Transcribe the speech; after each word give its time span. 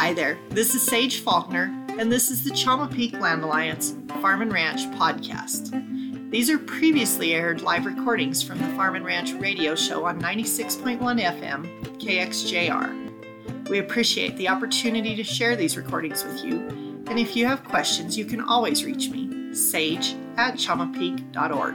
Hi 0.00 0.14
there, 0.14 0.38
this 0.48 0.74
is 0.74 0.80
Sage 0.80 1.20
Faulkner, 1.20 1.64
and 1.98 2.10
this 2.10 2.30
is 2.30 2.42
the 2.42 2.52
Chama 2.52 2.90
Peak 2.90 3.12
Land 3.20 3.44
Alliance 3.44 3.94
Farm 4.22 4.40
and 4.40 4.50
Ranch 4.50 4.86
podcast. 4.98 6.30
These 6.30 6.48
are 6.48 6.56
previously 6.56 7.34
aired 7.34 7.60
live 7.60 7.84
recordings 7.84 8.42
from 8.42 8.56
the 8.56 8.68
Farm 8.68 8.96
and 8.96 9.04
Ranch 9.04 9.34
radio 9.34 9.74
show 9.74 10.06
on 10.06 10.18
96.1 10.18 10.98
FM, 10.98 11.82
KXJR. 11.98 13.68
We 13.68 13.80
appreciate 13.80 14.38
the 14.38 14.48
opportunity 14.48 15.14
to 15.16 15.22
share 15.22 15.54
these 15.54 15.76
recordings 15.76 16.24
with 16.24 16.42
you, 16.46 16.60
and 17.08 17.18
if 17.18 17.36
you 17.36 17.44
have 17.44 17.62
questions, 17.62 18.16
you 18.16 18.24
can 18.24 18.40
always 18.40 18.86
reach 18.86 19.10
me, 19.10 19.54
sage 19.54 20.16
at 20.38 20.54
chamapeak.org. 20.54 21.74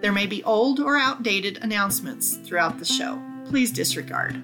There 0.00 0.12
may 0.12 0.26
be 0.26 0.42
old 0.42 0.80
or 0.80 0.96
outdated 0.96 1.60
announcements 1.62 2.38
throughout 2.38 2.80
the 2.80 2.84
show. 2.84 3.22
Please 3.44 3.70
disregard. 3.70 4.42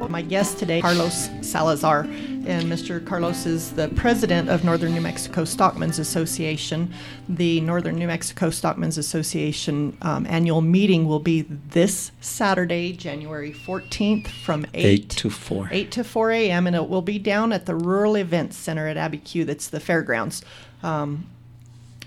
My 0.09 0.21
guest 0.21 0.59
today, 0.59 0.79
Carlos 0.79 1.29
Salazar. 1.41 2.07
And 2.45 2.65
Mr. 2.65 3.05
Carlos 3.05 3.45
is 3.45 3.71
the 3.71 3.87
president 3.89 4.49
of 4.49 4.65
Northern 4.65 4.93
New 4.93 4.99
Mexico 5.01 5.45
Stockmen's 5.45 5.97
Association. 5.97 6.93
The 7.29 7.61
Northern 7.61 7.95
New 7.95 8.07
Mexico 8.07 8.49
Stockmen's 8.49 8.97
Association 8.97 9.97
um, 10.01 10.25
annual 10.27 10.59
meeting 10.59 11.07
will 11.07 11.19
be 11.19 11.43
this 11.43 12.11
Saturday, 12.19 12.91
January 12.91 13.53
14th 13.53 14.27
from 14.27 14.65
8, 14.73 14.85
8 14.85 15.09
to 15.09 15.29
4. 15.29 15.69
8 15.71 15.91
to 15.91 16.03
4 16.03 16.31
a.m. 16.31 16.67
And 16.67 16.75
it 16.75 16.89
will 16.89 17.01
be 17.01 17.17
down 17.17 17.53
at 17.53 17.65
the 17.65 17.75
Rural 17.75 18.15
Events 18.17 18.57
Center 18.57 18.87
at 18.87 18.97
Abiquiu. 18.97 19.45
That's 19.45 19.69
the 19.69 19.79
fairgrounds. 19.79 20.43
Um, 20.81 21.27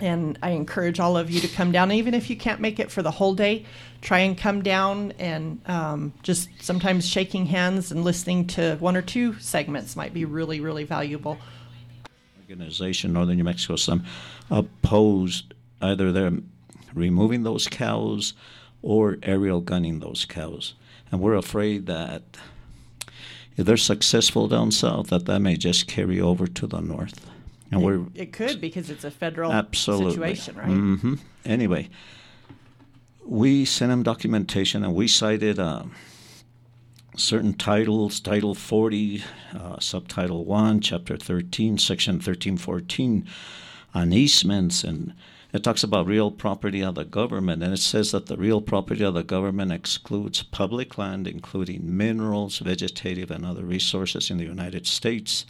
and 0.01 0.39
I 0.43 0.51
encourage 0.51 1.01
all 1.01 1.17
of 1.17 1.31
you 1.31 1.41
to 1.41 1.49
come 1.49 1.73
down, 1.73 1.91
even 1.93 2.15
if 2.15 2.29
you 2.29 2.37
can't 2.37 2.61
make 2.61 2.79
it 2.79 2.91
for 2.91 3.03
the 3.03 3.11
whole 3.11 3.35
day. 3.35 3.65
Try 4.03 4.21
and 4.21 4.37
come 4.37 4.63
down 4.63 5.13
and 5.19 5.61
um, 5.67 6.13
just 6.23 6.49
sometimes 6.61 7.09
shaking 7.09 7.47
hands 7.47 7.91
and 7.91 8.05
listening 8.05 8.47
to 8.49 8.77
one 8.79 8.97
or 8.97 9.03
two 9.03 9.39
segments 9.39 9.97
might 9.97 10.13
be 10.13 10.25
really, 10.25 10.61
really 10.61 10.85
valuable. 10.85 11.39
Organization 12.43 13.13
Northern 13.13 13.37
New 13.37 13.45
Mexico 13.45 13.77
some 13.77 14.05
opposed 14.51 15.55
either 15.81 16.13
them 16.13 16.51
removing 16.95 17.43
those 17.43 17.67
cows 17.67 18.35
or 18.83 19.19
aerial 19.23 19.61
gunning 19.61 19.99
those 19.99 20.25
cows, 20.25 20.75
and 21.11 21.21
we're 21.21 21.35
afraid 21.35 21.87
that 21.87 22.23
if 23.57 23.67
they're 23.67 23.77
successful 23.77 24.49
down 24.49 24.71
south, 24.71 25.09
that 25.09 25.25
that 25.25 25.41
may 25.41 25.57
just 25.57 25.89
carry 25.89 26.21
over 26.21 26.47
to 26.47 26.67
the 26.67 26.81
north. 26.81 27.29
And 27.71 27.83
we're 27.83 28.03
It, 28.15 28.23
it 28.23 28.33
could 28.33 28.61
because 28.61 28.91
it's 28.91 29.05
a 29.05 29.11
federal 29.11 29.53
absolutely. 29.53 30.35
situation, 30.35 30.57
right? 30.57 30.67
hmm 30.69 31.15
Anyway, 31.45 31.89
we 33.25 33.65
sent 33.65 33.91
them 33.91 34.03
documentation, 34.03 34.85
and 34.85 34.95
we 34.95 35.09
cited 35.09 35.59
uh, 35.59 35.85
certain 37.17 37.55
titles: 37.55 38.21
Title 38.21 38.55
40, 38.55 39.25
uh, 39.55 39.81
Subtitle 39.81 40.45
1, 40.45 40.81
Chapter 40.81 41.17
13, 41.17 41.79
Section 41.79 42.15
1314, 42.17 43.27
on 43.95 44.13
easements, 44.13 44.85
and 44.85 45.15
it 45.53 45.65
talks 45.65 45.83
about 45.83 46.07
real 46.07 46.31
property 46.31 46.83
of 46.83 46.95
the 46.95 47.05
government, 47.05 47.63
and 47.63 47.73
it 47.73 47.79
says 47.79 48.11
that 48.13 48.27
the 48.27 48.37
real 48.37 48.61
property 48.61 49.03
of 49.05 49.15
the 49.15 49.25
government 49.25 49.73
excludes 49.73 50.43
public 50.43 50.99
land, 50.99 51.27
including 51.27 51.97
minerals, 51.97 52.59
vegetative, 52.59 53.31
and 53.31 53.45
other 53.45 53.65
resources 53.65 54.31
in 54.31 54.37
the 54.37 54.45
United 54.45 54.87
States 54.87 55.47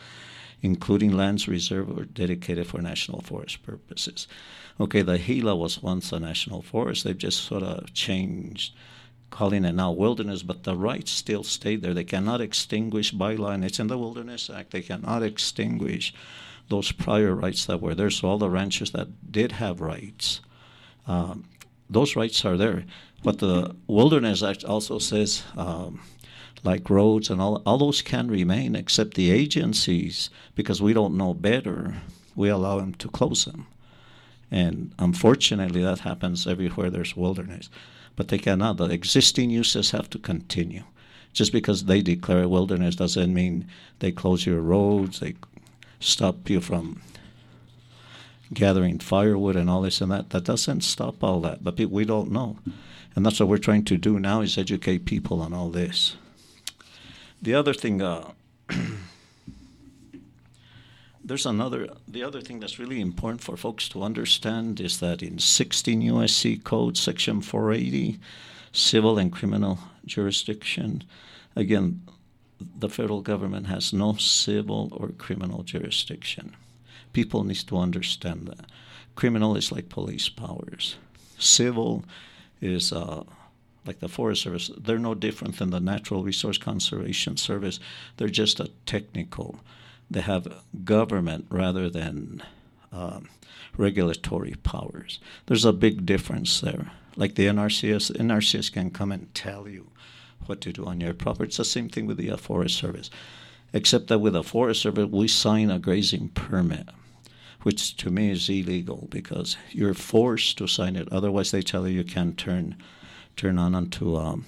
including 0.62 1.12
lands 1.12 1.48
reserved 1.48 1.98
or 1.98 2.04
dedicated 2.04 2.66
for 2.66 2.80
national 2.80 3.20
forest 3.20 3.62
purposes. 3.62 4.26
Okay, 4.80 5.02
the 5.02 5.18
Gila 5.18 5.54
was 5.56 5.82
once 5.82 6.12
a 6.12 6.20
national 6.20 6.62
forest. 6.62 7.04
They've 7.04 7.16
just 7.16 7.44
sort 7.44 7.62
of 7.62 7.92
changed, 7.94 8.74
calling 9.30 9.64
it 9.64 9.72
now 9.72 9.92
wilderness, 9.92 10.42
but 10.42 10.64
the 10.64 10.76
rights 10.76 11.12
still 11.12 11.44
stay 11.44 11.76
there. 11.76 11.94
They 11.94 12.04
cannot 12.04 12.40
extinguish 12.40 13.10
by 13.10 13.34
law, 13.34 13.50
and 13.50 13.64
it's 13.64 13.80
in 13.80 13.86
the 13.86 13.98
Wilderness 13.98 14.50
Act. 14.50 14.70
They 14.70 14.82
cannot 14.82 15.22
extinguish 15.22 16.14
those 16.68 16.92
prior 16.92 17.34
rights 17.34 17.66
that 17.66 17.80
were 17.80 17.94
there. 17.94 18.10
So 18.10 18.28
all 18.28 18.38
the 18.38 18.50
ranchers 18.50 18.90
that 18.90 19.32
did 19.32 19.52
have 19.52 19.80
rights, 19.80 20.40
um, 21.06 21.44
those 21.88 22.16
rights 22.16 22.44
are 22.44 22.56
there. 22.56 22.84
But 23.22 23.38
the 23.38 23.76
Wilderness 23.86 24.42
Act 24.42 24.64
also 24.64 24.98
says. 24.98 25.44
Um, 25.56 26.00
like 26.64 26.90
roads 26.90 27.30
and 27.30 27.40
all, 27.40 27.62
all 27.64 27.78
those 27.78 28.02
can 28.02 28.28
remain, 28.28 28.74
except 28.74 29.14
the 29.14 29.30
agencies, 29.30 30.30
because 30.54 30.82
we 30.82 30.92
don't 30.92 31.16
know 31.16 31.34
better, 31.34 31.96
we 32.34 32.48
allow 32.48 32.78
them 32.78 32.94
to 32.94 33.08
close 33.08 33.44
them. 33.44 33.66
And 34.50 34.92
unfortunately, 34.98 35.82
that 35.82 36.00
happens 36.00 36.46
everywhere 36.46 36.90
there's 36.90 37.16
wilderness. 37.16 37.68
But 38.14 38.28
they 38.28 38.38
cannot. 38.38 38.78
The 38.78 38.84
existing 38.84 39.50
uses 39.50 39.90
have 39.90 40.08
to 40.10 40.18
continue. 40.18 40.84
Just 41.32 41.52
because 41.52 41.84
they 41.84 42.00
declare 42.00 42.48
wilderness 42.48 42.96
doesn't 42.96 43.34
mean 43.34 43.66
they 43.98 44.10
close 44.10 44.46
your 44.46 44.60
roads, 44.60 45.20
they 45.20 45.34
stop 46.00 46.48
you 46.48 46.60
from 46.60 47.02
gathering 48.54 48.98
firewood 48.98 49.56
and 49.56 49.68
all 49.68 49.82
this 49.82 50.00
and 50.00 50.10
that. 50.12 50.30
That 50.30 50.44
doesn't 50.44 50.82
stop 50.82 51.22
all 51.22 51.40
that. 51.40 51.62
But 51.62 51.78
we 51.78 52.04
don't 52.04 52.30
know. 52.30 52.58
And 53.14 53.26
that's 53.26 53.40
what 53.40 53.48
we're 53.48 53.58
trying 53.58 53.84
to 53.86 53.98
do 53.98 54.18
now 54.18 54.40
is 54.40 54.56
educate 54.56 55.04
people 55.04 55.42
on 55.42 55.52
all 55.52 55.70
this. 55.70 56.16
The 57.46 57.54
other 57.54 57.74
thing, 57.74 58.02
uh, 58.02 58.32
there's 61.24 61.46
another, 61.46 61.90
the 62.08 62.24
other 62.24 62.40
thing 62.40 62.58
that's 62.58 62.80
really 62.80 63.00
important 63.00 63.40
for 63.40 63.56
folks 63.56 63.88
to 63.90 64.02
understand 64.02 64.80
is 64.80 64.98
that 64.98 65.22
in 65.22 65.38
16 65.38 66.02
USC 66.02 66.64
Code, 66.64 66.96
Section 66.96 67.40
480, 67.40 68.18
civil 68.72 69.16
and 69.16 69.30
criminal 69.30 69.78
jurisdiction, 70.04 71.04
again, 71.54 72.02
the 72.58 72.88
federal 72.88 73.22
government 73.22 73.68
has 73.68 73.92
no 73.92 74.14
civil 74.14 74.88
or 74.90 75.10
criminal 75.10 75.62
jurisdiction. 75.62 76.56
People 77.12 77.44
need 77.44 77.64
to 77.68 77.78
understand 77.78 78.48
that. 78.48 78.66
Criminal 79.14 79.56
is 79.56 79.70
like 79.70 79.88
police 79.88 80.28
powers. 80.28 80.96
Civil 81.38 82.04
is 82.60 82.92
uh, 82.92 83.22
like 83.86 84.00
the 84.00 84.08
Forest 84.08 84.42
Service, 84.42 84.70
they're 84.76 84.98
no 84.98 85.14
different 85.14 85.58
than 85.58 85.70
the 85.70 85.80
Natural 85.80 86.22
Resource 86.22 86.58
Conservation 86.58 87.36
Service. 87.36 87.78
They're 88.16 88.28
just 88.28 88.60
a 88.60 88.70
technical. 88.84 89.60
They 90.10 90.20
have 90.20 90.62
government 90.84 91.46
rather 91.50 91.88
than 91.88 92.42
um, 92.92 93.28
regulatory 93.76 94.54
powers. 94.62 95.18
There's 95.46 95.64
a 95.64 95.72
big 95.72 96.06
difference 96.06 96.60
there. 96.60 96.92
Like 97.16 97.34
the 97.34 97.46
NRCS, 97.46 98.12
NRCS 98.16 98.72
can 98.72 98.90
come 98.90 99.12
and 99.12 99.34
tell 99.34 99.68
you 99.68 99.90
what 100.46 100.60
to 100.62 100.72
do 100.72 100.84
on 100.84 101.00
your 101.00 101.14
property. 101.14 101.48
It's 101.48 101.56
the 101.56 101.64
same 101.64 101.88
thing 101.88 102.06
with 102.06 102.18
the 102.18 102.30
uh, 102.30 102.36
Forest 102.36 102.76
Service, 102.76 103.10
except 103.72 104.08
that 104.08 104.18
with 104.18 104.34
the 104.34 104.42
Forest 104.42 104.82
Service, 104.82 105.08
we 105.10 105.28
sign 105.28 105.70
a 105.70 105.78
grazing 105.78 106.28
permit 106.30 106.88
which 107.66 107.96
to 107.96 108.12
me 108.12 108.30
is 108.30 108.48
illegal 108.48 109.08
because 109.10 109.56
you're 109.72 109.92
forced 109.92 110.56
to 110.56 110.68
sign 110.68 110.94
it. 110.94 111.08
Otherwise, 111.10 111.50
they 111.50 111.60
tell 111.60 111.88
you 111.88 111.96
you 111.96 112.04
can't 112.04 112.38
turn 112.38 112.76
turn 113.36 113.58
on 113.58 113.74
onto 113.74 114.16
um, 114.16 114.46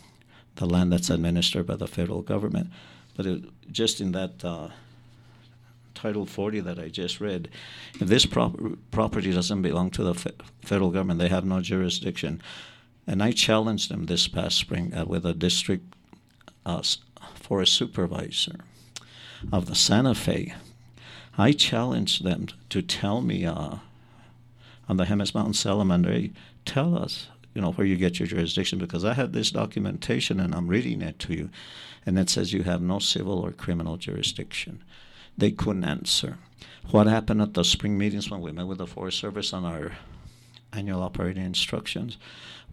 the 0.57 0.67
land 0.67 0.93
that's 0.93 1.11
administered 1.11 1.67
by 1.67 1.77
the 1.77 1.87
federal 1.87 2.23
government. 2.23 2.71
But 3.17 3.27
it, 3.27 3.45
just 3.73 4.01
in 4.01 4.13
that 4.13 4.45
uh, 4.45 4.69
Title 5.95 6.27
40 6.27 6.61
that 6.61 6.79
I 6.79 6.89
just 6.89 7.21
read, 7.21 7.49
if 8.01 8.09
this 8.09 8.27
prop- 8.27 8.59
property 8.91 9.33
doesn't 9.33 9.63
belong 9.63 9.91
to 9.91 10.05
the 10.05 10.15
fe- 10.15 10.33
federal 10.63 10.91
government, 10.91 11.21
they 11.21 11.29
have 11.29 11.45
no 11.45 11.61
jurisdiction. 11.61 12.41
And 13.07 13.23
I 13.23 13.33
challenged 13.33 13.91
them 13.91 14.07
this 14.07 14.29
past 14.29 14.57
spring 14.57 14.95
uh, 14.95 15.05
with 15.07 15.25
a 15.27 15.35
district 15.35 15.95
uh, 16.65 16.83
forest 17.35 17.75
supervisor 17.75 18.61
of 19.53 19.67
the 19.67 19.75
Santa 19.75 20.15
Fe. 20.15 20.55
I 21.37 21.53
challenged 21.53 22.25
them 22.25 22.49
to 22.71 22.83
tell 22.83 23.21
me 23.21 23.45
uh, 23.45 23.77
on 24.89 24.97
the 24.97 25.05
Jemez 25.05 25.35
Mountain 25.35 25.55
Salamander, 25.55 26.31
tell 26.65 26.97
us 26.97 27.29
you 27.59 27.63
know, 27.63 27.73
where 27.73 27.89
you 27.89 27.97
get 27.97 28.21
your 28.21 28.29
jurisdiction 28.29 28.79
because 28.79 29.05
I 29.05 29.15
have 29.15 29.33
this 29.33 29.51
documentation 29.51 30.39
and 30.39 30.55
I'm 30.55 30.69
reading 30.69 31.03
it 31.03 31.19
to 31.19 31.35
you, 31.35 31.51
and 32.07 32.17
it 32.17 32.31
says 32.31 32.53
you 32.53 32.63
have 32.63 32.81
no 32.81 33.01
civil 33.01 33.41
or 33.41 33.51
criminal 33.51 33.97
jurisdiction. 33.97 34.85
They 35.37 35.51
couldn't 35.51 35.83
answer. 35.83 36.39
What 36.93 37.09
happened 37.09 37.43
at 37.43 37.55
the 37.55 37.65
spring 37.65 37.99
meetings 37.99 38.31
when 38.31 38.43
we 38.43 38.53
met 38.53 38.69
with 38.69 38.79
the 38.79 38.87
Forest 38.87 39.19
Service 39.19 39.53
on 39.53 39.65
our 39.65 39.97
annual 40.73 41.03
operating 41.03 41.45
instructions 41.45 42.17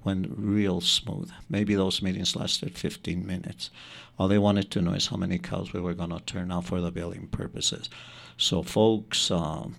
went 0.03 0.31
real 0.37 0.81
smooth. 0.81 1.31
Maybe 1.49 1.73
those 1.73 2.03
meetings 2.03 2.35
lasted 2.35 2.77
15 2.77 3.25
minutes. 3.25 3.71
All 4.19 4.27
they 4.27 4.37
wanted 4.37 4.69
to 4.69 4.83
know 4.83 4.93
is 4.93 5.07
how 5.07 5.17
many 5.17 5.39
cows 5.39 5.73
we 5.73 5.81
were 5.81 5.95
going 5.95 6.11
to 6.11 6.19
turn 6.19 6.51
out 6.51 6.65
for 6.65 6.79
the 6.79 6.91
billing 6.91 7.25
purposes. 7.29 7.89
So, 8.37 8.61
folks, 8.61 9.31
um, 9.31 9.77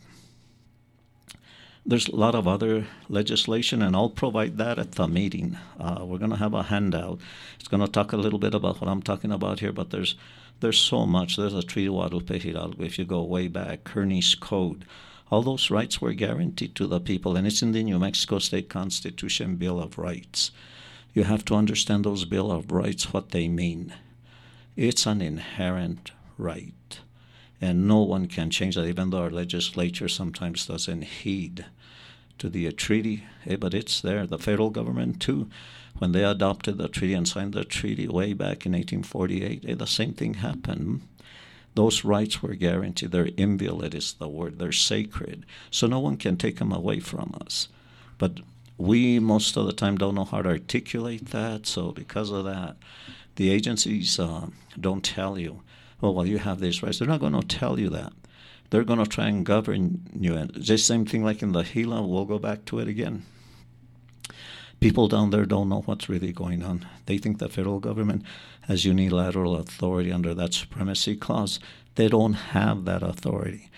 there's 1.89 2.09
a 2.09 2.17
lot 2.17 2.35
of 2.35 2.49
other 2.49 2.87
legislation, 3.09 3.81
and 3.81 3.95
I'll 3.95 4.11
provide 4.11 4.59
that 4.59 4.79
at 4.79 4.93
the 4.93 5.07
meeting. 5.07 5.57
Uh, 5.79 6.05
we're 6.05 6.19
going 6.19 6.33
to 6.33 6.37
have 6.37 6.53
a 6.53 6.65
handout. 6.65 7.21
It's 7.61 7.69
going 7.69 7.81
to 7.81 7.91
talk 7.91 8.13
a 8.13 8.17
little 8.17 8.41
bit 8.41 8.55
about 8.55 8.81
what 8.81 8.91
I'm 8.91 9.03
talking 9.03 9.31
about 9.31 9.61
here, 9.61 9.73
but 9.73 9.91
there's 9.91 10.17
there's 10.61 10.79
so 10.79 11.07
much. 11.07 11.37
There's 11.37 11.55
a 11.55 11.63
Treaty 11.63 11.89
Guadalupe 11.89 12.39
Hidalgo. 12.39 12.83
If 12.83 12.99
you 12.99 13.05
go 13.05 13.23
way 13.23 13.47
back, 13.47 13.85
Kearny's 13.85 14.35
Code, 14.35 14.85
all 15.31 15.43
those 15.43 15.71
rights 15.71 16.01
were 16.01 16.13
guaranteed 16.13 16.75
to 16.75 16.87
the 16.89 16.99
people, 16.99 17.37
and 17.37 17.47
it's 17.47 17.63
in 17.63 17.73
the 17.73 17.85
New 17.85 18.01
Mexico 18.01 18.41
State 18.41 18.69
Constitution 18.69 19.57
Bill 19.57 19.79
of 19.81 19.97
Rights. 19.97 20.51
You 21.15 21.25
have 21.25 21.45
to 21.47 21.55
understand 21.55 22.05
those 22.05 22.25
Bill 22.25 22.51
of 22.51 22.73
Rights, 22.73 23.13
what 23.13 23.31
they 23.31 23.47
mean. 23.49 23.95
It's 24.77 25.07
an 25.07 25.21
inherent 25.23 26.11
right, 26.37 27.01
and 27.61 27.87
no 27.87 28.03
one 28.03 28.27
can 28.27 28.51
change 28.51 28.75
that, 28.75 28.87
even 28.87 29.11
though 29.11 29.23
our 29.23 29.31
legislature 29.31 30.09
sometimes 30.09 30.67
doesn't 30.67 31.03
heed 31.03 31.65
to 32.39 32.49
the 32.49 32.71
treaty, 32.73 33.25
eh, 33.47 33.57
but 33.57 33.75
it's 33.75 34.01
there. 34.01 34.27
The 34.27 34.39
federal 34.39 34.71
government, 34.71 35.21
too, 35.21 35.49
when 35.99 36.13
they 36.13 36.25
adopted 36.25 36.79
the 36.79 36.89
treaty 36.89 37.15
and 37.15 37.27
signed 37.27 37.55
the 37.55 37.65
treaty 37.65 38.07
way 38.07 38.33
back 38.33 38.67
in 38.67 38.73
1848, 38.73 39.65
eh, 39.67 39.75
the 39.75 39.87
same 39.87 40.13
thing 40.13 40.35
happened. 40.35 41.03
Those 41.75 42.05
rights 42.05 42.43
were 42.43 42.55
guaranteed. 42.55 43.11
They're 43.11 43.29
inviolate, 43.37 43.95
is 43.95 44.15
the 44.15 44.29
word. 44.29 44.59
They're 44.59 44.73
sacred. 44.73 45.45
So 45.71 45.87
no 45.87 46.01
one 46.01 46.17
can 46.17 46.37
take 46.37 46.59
them 46.59 46.73
away 46.73 47.01
from 47.01 47.37
us. 47.41 47.69
But 48.19 48.41
we, 48.79 49.19
most 49.19 49.57
of 49.57 49.67
the 49.67 49.73
time, 49.73 49.99
don't 49.99 50.15
know 50.15 50.25
how 50.25 50.43
to 50.43 50.49
articulate 50.49 51.27
that. 51.31 51.67
So 51.67 51.93
because 51.93 52.31
of 52.31 52.45
that, 52.45 52.77
the 53.37 53.51
agencies 53.51 54.19
uh, 54.19 54.47
don't 54.81 55.05
tell 55.05 55.39
you, 55.39 55.63
oh, 56.03 56.11
well, 56.11 56.27
you 56.27 56.39
have 56.39 56.61
these 56.61 56.83
rights. 56.83 56.99
They're 56.99 57.09
not 57.09 57.21
going 57.21 57.39
to 57.39 57.47
tell 57.47 57.79
you 57.79 57.91
that 57.91 58.13
they're 58.71 58.85
going 58.85 58.99
to 58.99 59.07
try 59.07 59.29
and 59.29 59.47
govern 59.47 60.03
you. 60.19 60.35
And 60.35 60.51
the 60.55 60.79
same 60.79 61.07
thing 61.07 61.25
like 61.25 61.43
in 61.43 61.53
the 61.53 61.63
Gila, 61.63 62.07
we'll 62.07 62.25
go 62.25 62.39
back 62.39 62.65
to 62.67 62.79
it 62.79 62.89
again. 62.89 63.25
People 64.81 65.09
down 65.09 65.31
there 65.31 65.47
don't 65.47 65.69
know 65.69 65.83
what's 65.87 66.09
really 66.09 66.33
going 66.33 66.63
on. 66.63 66.87
They 67.07 67.19
think 67.19 67.39
the 67.39 67.49
federal 67.49 67.81
government 67.81 68.25
has 68.63 68.85
unilateral 68.85 69.57
authority 69.57 70.13
under 70.13 70.35
that 70.35 70.53
supremacy 70.53 71.17
clause. 71.17 71.59
They 71.95 72.09
don't 72.09 72.35
have 72.35 72.85
that 72.85 73.03
authority. 73.03 73.71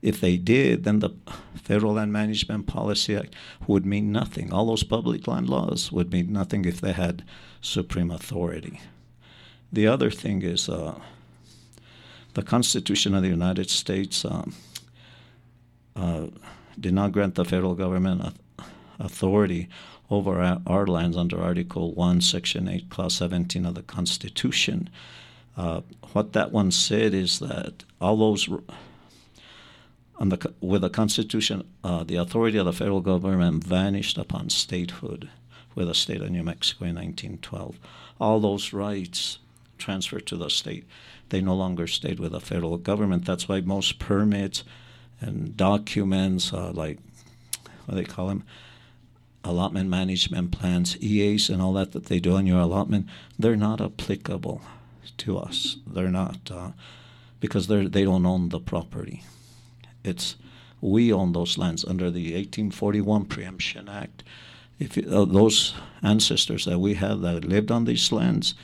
If 0.00 0.20
they 0.20 0.36
did, 0.36 0.84
then 0.84 0.98
the 0.98 1.10
Federal 1.54 1.94
Land 1.94 2.12
Management 2.12 2.66
Policy 2.66 3.16
Act 3.16 3.34
would 3.66 3.86
mean 3.86 4.12
nothing. 4.12 4.52
All 4.52 4.66
those 4.66 4.84
public 4.84 5.26
land 5.26 5.48
laws 5.48 5.90
would 5.90 6.12
mean 6.12 6.30
nothing 6.30 6.66
if 6.66 6.80
they 6.80 6.92
had 6.92 7.24
supreme 7.62 8.10
authority. 8.10 8.80
The 9.72 9.86
other 9.86 10.10
thing 10.10 10.42
is 10.42 10.68
uh, 10.68 11.00
the 12.34 12.42
Constitution 12.42 13.14
of 13.14 13.22
the 13.22 13.28
United 13.28 13.70
States 13.70 14.24
um, 14.24 14.54
uh, 15.96 16.26
did 16.78 16.92
not 16.92 17.12
grant 17.12 17.36
the 17.36 17.44
federal 17.44 17.74
government 17.74 18.36
authority 18.98 19.68
over 20.10 20.60
our, 20.66 20.86
lands 20.86 21.16
under 21.16 21.40
Article 21.40 21.94
1, 21.94 22.20
Section 22.20 22.68
8, 22.68 22.90
Clause 22.90 23.16
17 23.16 23.64
of 23.64 23.74
the 23.74 23.82
Constitution. 23.82 24.90
Uh, 25.56 25.80
what 26.12 26.32
that 26.32 26.52
one 26.52 26.70
said 26.70 27.14
is 27.14 27.38
that 27.38 27.84
all 28.00 28.16
those 28.16 28.48
the, 30.20 30.52
with 30.60 30.82
the 30.82 30.90
Constitution, 30.90 31.64
uh, 31.82 32.04
the 32.04 32.16
authority 32.16 32.58
of 32.58 32.66
the 32.66 32.72
federal 32.72 33.00
government 33.00 33.64
vanished 33.64 34.18
upon 34.18 34.50
statehood 34.50 35.28
with 35.74 35.88
the 35.88 35.94
state 35.94 36.22
of 36.22 36.30
New 36.30 36.42
Mexico 36.42 36.84
in 36.84 36.94
1912. 36.94 37.78
All 38.20 38.40
those 38.40 38.72
rights 38.72 39.38
transferred 39.78 40.26
to 40.26 40.36
the 40.36 40.48
state 40.48 40.84
they 41.30 41.40
no 41.40 41.54
longer 41.54 41.86
stayed 41.86 42.20
with 42.20 42.32
the 42.32 42.40
federal 42.40 42.78
government. 42.78 43.24
That's 43.24 43.48
why 43.48 43.60
most 43.60 43.98
permits 43.98 44.64
and 45.20 45.56
documents, 45.56 46.52
uh, 46.52 46.72
like 46.72 46.98
what 47.86 47.94
do 47.94 48.02
they 48.02 48.04
call 48.04 48.28
them, 48.28 48.44
allotment 49.42 49.90
management 49.90 50.52
plans, 50.52 50.96
EAs, 51.02 51.48
and 51.48 51.60
all 51.60 51.72
that 51.74 51.92
that 51.92 52.06
they 52.06 52.20
do 52.20 52.36
on 52.36 52.46
your 52.46 52.60
allotment, 52.60 53.06
they're 53.38 53.56
not 53.56 53.80
applicable 53.80 54.62
to 55.18 55.38
us. 55.38 55.76
They're 55.86 56.10
not 56.10 56.50
uh, 56.50 56.70
because 57.40 57.66
they 57.66 57.86
they 57.86 58.04
don't 58.04 58.26
own 58.26 58.48
the 58.48 58.60
property. 58.60 59.22
It's 60.02 60.36
we 60.80 61.12
own 61.12 61.32
those 61.32 61.56
lands 61.56 61.84
under 61.84 62.10
the 62.10 62.34
1841 62.34 63.24
Preemption 63.26 63.88
Act. 63.88 64.22
If 64.78 64.98
uh, 64.98 65.24
those 65.24 65.74
ancestors 66.02 66.64
that 66.64 66.78
we 66.78 66.94
have 66.94 67.20
that 67.20 67.44
lived 67.44 67.70
on 67.70 67.84
these 67.84 68.12
lands, 68.12 68.54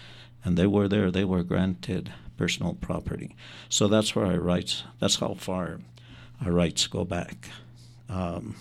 and 0.44 0.56
they 0.56 0.66
were 0.66 0.88
there, 0.88 1.10
they 1.10 1.24
were 1.24 1.42
granted 1.42 2.12
personal 2.40 2.72
property. 2.72 3.36
So 3.68 3.86
that's 3.86 4.16
where 4.16 4.24
I 4.24 4.36
rights, 4.36 4.84
that's 4.98 5.16
how 5.16 5.34
far 5.34 5.80
our 6.42 6.50
rights 6.50 6.86
go 6.86 7.04
back. 7.04 7.50
Um, 8.08 8.54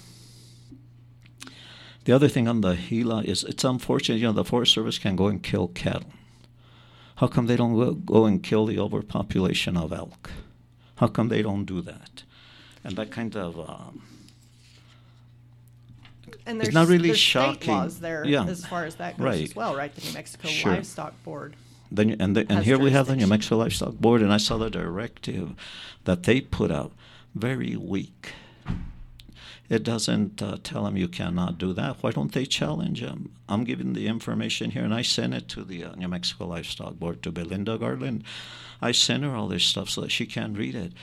the 2.03 2.11
other 2.11 2.27
thing 2.27 2.49
on 2.49 2.59
the 2.59 2.75
Gila 2.75 3.23
is 3.23 3.45
it's 3.45 3.63
unfortunate, 3.63 4.17
you 4.17 4.27
know, 4.27 4.33
the 4.33 4.43
Forest 4.43 4.73
Service 4.73 4.99
can 4.99 5.15
go 5.15 5.27
and 5.27 5.41
kill 5.41 5.69
cattle. 5.69 6.11
How 7.19 7.27
come 7.27 7.47
they 7.47 7.55
don't 7.55 8.05
go 8.05 8.25
and 8.25 8.43
kill 8.43 8.65
the 8.65 8.79
overpopulation 8.79 9.77
of 9.77 9.93
elk? 9.93 10.29
How 10.97 11.07
come 11.07 11.29
they 11.29 11.41
don't 11.41 11.63
do 11.63 11.79
that? 11.81 12.23
And 12.83 12.97
that 12.97 13.11
kind 13.11 13.33
of 13.37 13.57
um, 13.57 14.03
and 16.45 16.59
there's, 16.59 16.67
it's 16.67 16.75
not 16.75 16.87
really 16.87 17.09
there's 17.09 17.19
shocking. 17.19 17.61
State 17.61 17.71
laws 17.71 17.99
there 18.01 18.25
yeah. 18.25 18.43
as 18.43 18.65
far 18.65 18.83
as 18.83 18.95
that 18.95 19.17
goes 19.17 19.25
right. 19.25 19.43
as 19.43 19.55
well, 19.55 19.73
right? 19.75 19.93
The 19.95 20.05
New 20.05 20.13
Mexico 20.13 20.49
sure. 20.49 20.73
Livestock 20.73 21.13
Board. 21.23 21.55
Then, 21.91 22.15
and 22.19 22.35
the, 22.35 22.45
and 22.49 22.63
here 22.63 22.77
we 22.77 22.91
have 22.91 23.07
the 23.07 23.15
New 23.15 23.27
Mexico 23.27 23.57
Livestock 23.57 23.95
Board, 23.95 24.21
and 24.21 24.31
I 24.31 24.37
saw 24.37 24.57
the 24.57 24.69
directive 24.69 25.53
that 26.03 26.23
they 26.23 26.41
put 26.41 26.71
out 26.71 26.91
very 27.33 27.75
weak. 27.75 28.33
It 29.69 29.83
doesn't 29.83 30.41
uh, 30.41 30.57
tell 30.63 30.83
them 30.83 30.97
you 30.97 31.07
cannot 31.07 31.59
do 31.59 31.73
that. 31.73 31.97
Why 32.01 32.11
don't 32.11 32.31
they 32.31 32.45
challenge 32.45 33.01
them? 33.01 33.31
I'm 33.47 33.63
giving 33.63 33.93
the 33.93 34.07
information 34.07 34.71
here, 34.71 34.83
and 34.83 34.93
I 34.93 35.03
sent 35.03 35.33
it 35.33 35.47
to 35.49 35.63
the 35.63 35.83
uh, 35.83 35.95
New 35.95 36.07
Mexico 36.07 36.47
Livestock 36.47 36.95
Board 36.95 37.21
to 37.23 37.31
Belinda 37.31 37.77
Garland. 37.77 38.23
I 38.81 38.91
sent 38.91 39.23
her 39.23 39.35
all 39.35 39.47
this 39.47 39.63
stuff 39.63 39.89
so 39.89 40.01
that 40.01 40.11
she 40.11 40.25
can 40.25 40.55
read 40.55 40.75
it. 40.75 40.93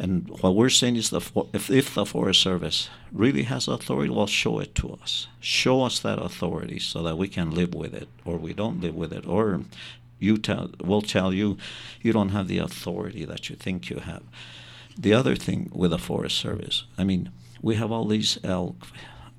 And 0.00 0.28
what 0.40 0.54
we're 0.54 0.68
saying 0.68 0.96
is, 0.96 1.10
the 1.10 1.20
if, 1.52 1.70
if 1.70 1.94
the 1.94 2.06
Forest 2.06 2.40
Service 2.40 2.88
really 3.12 3.42
has 3.44 3.66
authority, 3.66 4.10
well, 4.10 4.28
show 4.28 4.60
it 4.60 4.74
to 4.76 4.98
us. 5.02 5.26
Show 5.40 5.82
us 5.82 5.98
that 6.00 6.20
authority 6.20 6.78
so 6.78 7.02
that 7.02 7.18
we 7.18 7.26
can 7.26 7.50
live 7.50 7.74
with 7.74 7.94
it, 7.94 8.08
or 8.24 8.36
we 8.36 8.52
don't 8.52 8.80
live 8.80 8.94
with 8.94 9.12
it, 9.12 9.26
or 9.26 9.62
you 10.18 10.36
tell, 10.36 10.70
will 10.80 11.02
tell 11.02 11.32
you 11.32 11.56
you 12.02 12.12
don't 12.12 12.30
have 12.30 12.48
the 12.48 12.58
authority 12.58 13.24
that 13.24 13.48
you 13.48 13.56
think 13.56 13.90
you 13.90 13.98
have. 13.98 14.22
The 14.96 15.14
other 15.14 15.36
thing 15.36 15.70
with 15.72 15.92
the 15.92 15.98
Forest 15.98 16.38
Service, 16.38 16.84
I 16.96 17.04
mean, 17.04 17.30
we 17.62 17.76
have 17.76 17.92
all 17.92 18.04
these 18.04 18.38
elk 18.42 18.86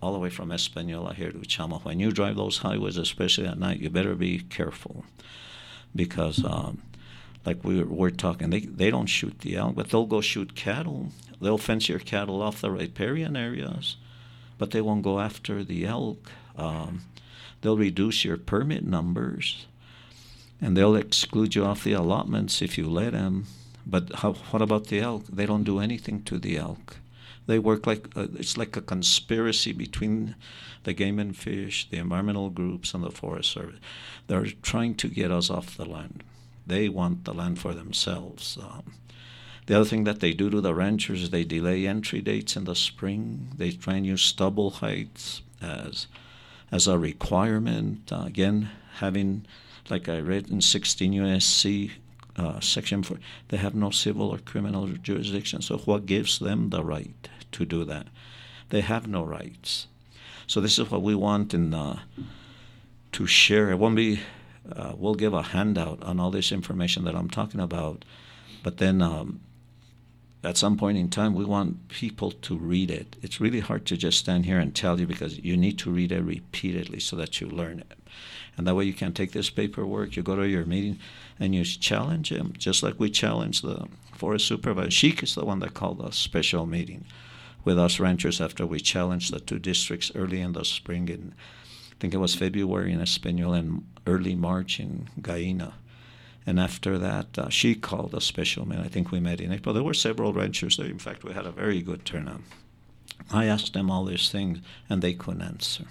all 0.01 0.13
the 0.13 0.19
way 0.19 0.29
from 0.29 0.51
Espanola 0.51 1.13
here 1.13 1.31
to 1.31 1.39
Chama. 1.39 1.83
When 1.83 1.99
you 1.99 2.11
drive 2.11 2.35
those 2.35 2.59
highways, 2.59 2.97
especially 2.97 3.47
at 3.47 3.59
night, 3.59 3.79
you 3.79 3.89
better 3.89 4.15
be 4.15 4.39
careful 4.39 5.03
because, 5.95 6.43
um, 6.45 6.81
like 7.45 7.63
we 7.63 7.83
were 7.83 8.11
talking, 8.11 8.49
they, 8.49 8.61
they 8.61 8.89
don't 8.89 9.07
shoot 9.07 9.39
the 9.39 9.57
elk, 9.57 9.75
but 9.75 9.89
they'll 9.89 10.05
go 10.05 10.21
shoot 10.21 10.55
cattle. 10.55 11.09
They'll 11.41 11.57
fence 11.57 11.89
your 11.89 11.99
cattle 11.99 12.41
off 12.41 12.61
the 12.61 12.71
riparian 12.71 13.35
areas, 13.35 13.97
but 14.57 14.71
they 14.71 14.81
won't 14.81 15.03
go 15.03 15.19
after 15.19 15.63
the 15.63 15.85
elk. 15.85 16.31
Um, 16.57 17.01
they'll 17.61 17.77
reduce 17.77 18.23
your 18.23 18.37
permit 18.37 18.85
numbers 18.85 19.65
and 20.61 20.75
they'll 20.75 20.95
exclude 20.95 21.55
you 21.55 21.63
off 21.65 21.83
the 21.83 21.93
allotments 21.93 22.61
if 22.61 22.77
you 22.77 22.89
let 22.89 23.13
them. 23.13 23.45
But 23.85 24.15
how, 24.15 24.33
what 24.33 24.61
about 24.61 24.87
the 24.87 24.99
elk? 24.99 25.25
They 25.27 25.45
don't 25.45 25.63
do 25.63 25.79
anything 25.79 26.23
to 26.23 26.37
the 26.37 26.57
elk. 26.57 26.97
They 27.47 27.57
work 27.57 27.87
like 27.87 28.15
uh, 28.15 28.27
it's 28.35 28.57
like 28.57 28.77
a 28.77 28.81
conspiracy 28.81 29.71
between 29.71 30.35
the 30.83 30.93
game 30.93 31.17
and 31.17 31.35
fish, 31.35 31.89
the 31.89 31.97
environmental 31.97 32.49
groups, 32.49 32.93
and 32.93 33.03
the 33.03 33.09
Forest 33.09 33.51
Service. 33.51 33.79
They're 34.27 34.45
trying 34.61 34.95
to 34.95 35.07
get 35.07 35.31
us 35.31 35.49
off 35.49 35.75
the 35.75 35.85
land. 35.85 36.23
They 36.67 36.89
want 36.89 37.25
the 37.25 37.33
land 37.33 37.57
for 37.57 37.73
themselves. 37.73 38.57
Um, 38.61 38.93
the 39.65 39.75
other 39.75 39.85
thing 39.85 40.03
that 40.03 40.19
they 40.19 40.33
do 40.33 40.49
to 40.51 40.61
the 40.61 40.75
ranchers 40.75 41.23
is 41.23 41.29
they 41.31 41.43
delay 41.43 41.87
entry 41.87 42.21
dates 42.21 42.55
in 42.55 42.65
the 42.65 42.75
spring. 42.75 43.49
They 43.55 43.71
try 43.71 43.95
and 43.95 44.05
use 44.05 44.21
stubble 44.21 44.69
heights 44.69 45.41
as 45.61 46.07
as 46.71 46.87
a 46.87 46.99
requirement. 46.99 48.11
Uh, 48.11 48.25
again, 48.25 48.69
having 48.97 49.45
like 49.89 50.09
I 50.09 50.19
read 50.19 50.49
in 50.49 50.61
16 50.61 51.13
USC 51.13 51.91
uh, 52.35 52.59
section 52.59 53.03
4, 53.03 53.17
they 53.49 53.57
have 53.57 53.75
no 53.75 53.89
civil 53.89 54.29
or 54.29 54.37
criminal 54.37 54.87
jurisdiction. 54.87 55.61
So 55.61 55.77
what 55.79 56.05
gives 56.05 56.39
them 56.39 56.69
the 56.69 56.83
right 56.83 57.29
to 57.51 57.65
do 57.65 57.83
that? 57.85 58.07
They 58.69 58.81
have 58.81 59.07
no 59.07 59.23
rights. 59.23 59.87
So 60.47 60.61
this 60.61 60.79
is 60.79 60.89
what 60.89 61.01
we 61.01 61.15
want 61.15 61.53
in 61.53 61.73
uh, 61.73 61.99
to 63.13 63.27
share. 63.27 63.69
It 63.69 63.77
won't 63.77 63.95
be. 63.95 64.19
Uh, 64.71 64.93
we'll 64.95 65.15
give 65.15 65.33
a 65.33 65.41
handout 65.41 66.03
on 66.03 66.19
all 66.19 66.31
this 66.31 66.51
information 66.51 67.03
that 67.05 67.15
I'm 67.15 67.29
talking 67.29 67.59
about, 67.59 68.05
but 68.63 68.77
then 68.77 69.01
um, 69.01 69.41
at 70.43 70.57
some 70.57 70.77
point 70.77 70.97
in 70.97 71.09
time, 71.09 71.33
we 71.33 71.43
want 71.45 71.89
people 71.89 72.31
to 72.31 72.57
read 72.57 72.89
it. 72.89 73.17
It's 73.21 73.41
really 73.41 73.59
hard 73.59 73.85
to 73.87 73.97
just 73.97 74.19
stand 74.19 74.45
here 74.45 74.59
and 74.59 74.73
tell 74.73 74.99
you 74.99 75.05
because 75.05 75.39
you 75.39 75.57
need 75.57 75.77
to 75.79 75.91
read 75.91 76.11
it 76.11 76.21
repeatedly 76.21 76.99
so 76.99 77.15
that 77.17 77.41
you 77.41 77.47
learn 77.47 77.79
it. 77.79 77.97
And 78.55 78.65
that 78.65 78.75
way 78.75 78.85
you 78.85 78.93
can 78.93 79.13
take 79.13 79.31
this 79.33 79.49
paperwork, 79.49 80.15
you 80.15 80.23
go 80.23 80.35
to 80.35 80.47
your 80.47 80.65
meeting, 80.65 80.99
and 81.39 81.53
you 81.53 81.63
challenge 81.65 82.31
him, 82.31 82.53
just 82.57 82.83
like 82.83 82.99
we 82.99 83.09
challenge 83.09 83.61
the 83.61 83.87
forest 84.13 84.47
supervisor. 84.47 84.91
Sheik 84.91 85.23
is 85.23 85.35
the 85.35 85.45
one 85.45 85.59
that 85.59 85.73
called 85.73 86.01
a 86.01 86.11
special 86.11 86.65
meeting. 86.65 87.05
with 87.65 87.77
us 87.77 87.99
ranchers 87.99 88.41
after 88.41 88.65
we 88.65 88.79
challenged 88.79 89.33
the 89.33 89.39
two 89.39 89.59
districts 89.59 90.11
early 90.15 90.41
in 90.41 90.53
the 90.53 90.65
spring 90.65 91.09
in 91.09 91.33
I 91.91 91.95
think 91.99 92.13
it 92.13 92.17
was 92.17 92.33
February 92.33 92.93
in 92.93 93.01
Espanola 93.01 93.57
and 93.57 93.85
early 94.07 94.33
March 94.33 94.79
in 94.79 95.09
Gallina. 95.21 95.73
And 96.49 96.59
after 96.59 96.97
that, 96.97 97.37
uh, 97.37 97.49
she 97.49 97.75
called 97.75 98.15
a 98.15 98.19
special 98.19 98.67
meeting. 98.67 98.83
I 98.83 98.87
think 98.87 99.11
we 99.11 99.19
met 99.19 99.39
in 99.39 99.53
April. 99.53 99.71
There 99.71 99.83
were 99.83 99.93
several 99.93 100.33
ranchers 100.33 100.77
there. 100.77 100.87
In 100.87 100.97
fact, 100.97 101.23
we 101.23 101.33
had 101.33 101.45
a 101.45 101.51
very 101.51 101.79
good 101.79 102.05
turnout. 102.05 102.41
I 103.31 103.45
asked 103.45 103.73
them 103.73 103.91
all 103.91 104.03
these 104.03 104.31
things, 104.31 104.57
and 104.89 105.03
they 105.03 105.13
couldn't 105.13 105.43
answer. 105.43 105.85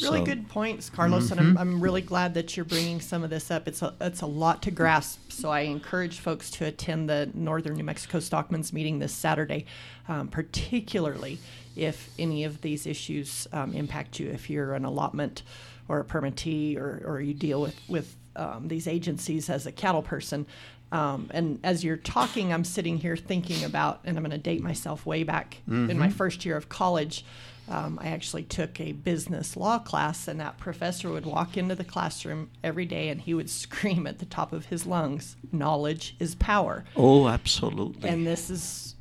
Really 0.00 0.20
so, 0.20 0.24
good 0.24 0.48
points, 0.48 0.88
Carlos, 0.88 1.24
mm-hmm. 1.24 1.32
and 1.32 1.40
I'm, 1.40 1.46
mm-hmm. 1.48 1.58
I'm 1.58 1.80
really 1.82 2.00
glad 2.00 2.32
that 2.32 2.56
you're 2.56 2.64
bringing 2.64 2.98
some 2.98 3.22
of 3.22 3.28
this 3.28 3.50
up. 3.50 3.68
It's 3.68 3.82
a, 3.82 3.92
it's 4.00 4.22
a 4.22 4.26
lot 4.26 4.62
to 4.62 4.70
grasp, 4.70 5.30
so 5.30 5.50
I 5.50 5.60
encourage 5.60 6.20
folks 6.20 6.50
to 6.52 6.64
attend 6.64 7.10
the 7.10 7.30
Northern 7.34 7.74
New 7.74 7.84
Mexico 7.84 8.20
Stockman's 8.20 8.72
meeting 8.72 9.00
this 9.00 9.12
Saturday, 9.12 9.66
um, 10.08 10.28
particularly 10.28 11.40
if 11.76 12.08
any 12.18 12.44
of 12.44 12.62
these 12.62 12.86
issues 12.86 13.46
um, 13.52 13.74
impact 13.74 14.18
you. 14.18 14.30
If 14.30 14.48
you're 14.48 14.72
an 14.72 14.86
allotment 14.86 15.42
or 15.90 16.00
a 16.00 16.04
permittee 16.04 16.76
or, 16.76 17.02
or 17.04 17.20
you 17.20 17.34
deal 17.34 17.60
with, 17.60 17.80
with 17.88 18.16
um, 18.36 18.68
these 18.68 18.86
agencies 18.86 19.50
as 19.50 19.66
a 19.66 19.72
cattle 19.72 20.02
person, 20.02 20.46
um, 20.92 21.28
and 21.32 21.60
as 21.62 21.84
you're 21.84 21.96
talking, 21.96 22.52
I'm 22.52 22.64
sitting 22.64 22.98
here 22.98 23.16
thinking 23.16 23.64
about, 23.64 24.00
and 24.04 24.16
I'm 24.16 24.24
going 24.24 24.32
to 24.32 24.38
date 24.38 24.60
myself 24.60 25.06
way 25.06 25.22
back 25.22 25.58
mm-hmm. 25.68 25.90
in 25.90 25.98
my 25.98 26.08
mm-hmm. 26.08 26.16
first 26.16 26.44
year 26.44 26.56
of 26.56 26.68
college 26.68 27.24
um, 27.70 28.00
I 28.02 28.08
actually 28.08 28.42
took 28.42 28.80
a 28.80 28.92
business 28.92 29.56
law 29.56 29.78
class, 29.78 30.26
and 30.26 30.40
that 30.40 30.58
professor 30.58 31.08
would 31.10 31.24
walk 31.24 31.56
into 31.56 31.76
the 31.76 31.84
classroom 31.84 32.50
every 32.64 32.84
day 32.84 33.08
and 33.08 33.20
he 33.20 33.32
would 33.32 33.48
scream 33.60 34.06
at 34.06 34.18
the 34.18 34.26
top 34.26 34.52
of 34.52 34.66
his 34.66 34.86
lungs, 34.86 35.36
"Knowledge 35.52 36.16
is 36.18 36.34
power." 36.34 36.84
Oh, 36.96 37.28
absolutely. 37.28 38.08
And 38.08 38.26
this 38.26 38.50
is 38.50 38.96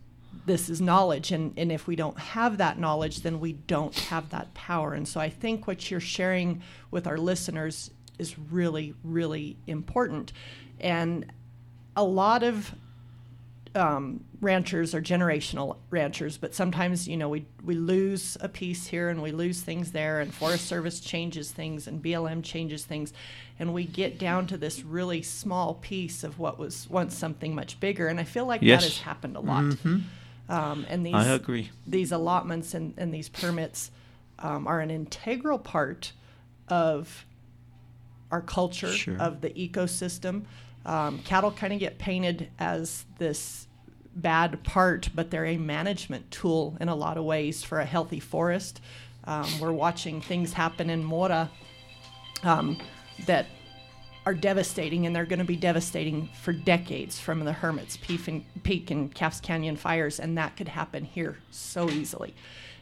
this 0.49 0.67
is 0.67 0.81
knowledge, 0.81 1.31
and 1.31 1.53
and 1.57 1.71
if 1.71 1.85
we 1.85 1.95
don't 1.95 2.17
have 2.17 2.57
that 2.57 2.79
knowledge, 2.79 3.21
then 3.21 3.39
we 3.39 3.53
don't 3.53 3.95
have 3.95 4.29
that 4.31 4.51
power. 4.55 4.95
And 4.95 5.07
so 5.07 5.19
I 5.19 5.29
think 5.29 5.67
what 5.67 5.91
you're 5.91 5.99
sharing 5.99 6.63
with 6.89 7.05
our 7.05 7.19
listeners 7.19 7.91
is 8.17 8.37
really, 8.37 8.95
really 9.03 9.57
important, 9.67 10.33
and 10.79 11.31
a 11.95 12.03
lot 12.03 12.41
of 12.41 12.73
um, 13.75 14.23
ranchers 14.41 14.95
are 14.95 15.01
generational 15.01 15.77
ranchers, 15.91 16.37
but 16.37 16.55
sometimes 16.55 17.07
you 17.07 17.15
know 17.15 17.29
we 17.29 17.45
we 17.63 17.75
lose 17.75 18.35
a 18.41 18.49
piece 18.49 18.87
here 18.87 19.09
and 19.09 19.21
we 19.21 19.31
lose 19.31 19.61
things 19.61 19.91
there, 19.91 20.19
and 20.19 20.33
Forest 20.33 20.65
Service 20.65 20.99
changes 20.99 21.51
things 21.51 21.85
and 21.85 22.01
BLM 22.01 22.43
changes 22.43 22.85
things, 22.85 23.13
and 23.59 23.71
we 23.71 23.85
get 23.85 24.17
down 24.17 24.47
to 24.47 24.57
this 24.57 24.83
really 24.83 25.21
small 25.21 25.75
piece 25.75 26.23
of 26.23 26.39
what 26.39 26.57
was 26.57 26.89
once 26.89 27.15
something 27.15 27.53
much 27.53 27.79
bigger. 27.79 28.07
And 28.07 28.19
I 28.19 28.23
feel 28.23 28.47
like 28.47 28.63
yes. 28.63 28.81
that 28.81 28.89
has 28.89 28.99
happened 29.01 29.35
a 29.35 29.41
lot. 29.41 29.63
Mm-hmm. 29.63 29.99
Um, 30.49 30.85
and 30.89 31.05
these 31.05 31.13
I 31.13 31.27
agree. 31.27 31.69
These 31.87 32.11
allotments 32.11 32.73
and, 32.73 32.93
and 32.97 33.13
these 33.13 33.29
permits 33.29 33.91
um, 34.39 34.67
are 34.67 34.81
an 34.81 34.89
integral 34.89 35.59
part 35.59 36.11
of 36.67 37.25
our 38.31 38.41
culture 38.41 38.91
sure. 38.91 39.17
of 39.17 39.41
the 39.41 39.49
ecosystem. 39.51 40.43
Um, 40.85 41.19
cattle 41.19 41.51
kind 41.51 41.71
of 41.71 41.79
get 41.79 41.99
painted 41.99 42.49
as 42.57 43.05
this 43.19 43.67
bad 44.15 44.63
part, 44.63 45.09
but 45.13 45.29
they're 45.29 45.45
a 45.45 45.57
management 45.57 46.31
tool 46.31 46.77
in 46.79 46.89
a 46.89 46.95
lot 46.95 47.17
of 47.17 47.23
ways 47.23 47.63
for 47.63 47.79
a 47.79 47.85
healthy 47.85 48.19
forest. 48.19 48.81
Um, 49.25 49.47
we're 49.59 49.71
watching 49.71 50.21
things 50.21 50.53
happen 50.53 50.89
in 50.89 51.03
Mora 51.03 51.51
um, 52.43 52.77
that 53.25 53.45
are 54.29 54.33
devastating, 54.35 55.07
and 55.07 55.15
they're 55.15 55.25
going 55.25 55.39
to 55.39 55.45
be 55.45 55.55
devastating 55.55 56.29
for 56.39 56.53
decades 56.53 57.19
from 57.19 57.45
the 57.45 57.51
Hermit's 57.51 57.97
Peak 57.97 58.27
and, 58.27 58.45
Peak 58.61 58.91
and 58.91 59.13
Calf's 59.13 59.39
Canyon 59.39 59.75
fires, 59.75 60.19
and 60.19 60.37
that 60.37 60.55
could 60.55 60.67
happen 60.67 61.03
here 61.03 61.39
so 61.49 61.89
easily. 61.89 62.35